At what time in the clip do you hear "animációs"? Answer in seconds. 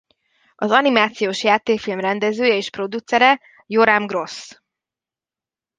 0.71-1.43